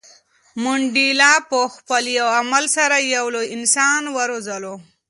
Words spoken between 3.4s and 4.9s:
انسان وروزلو.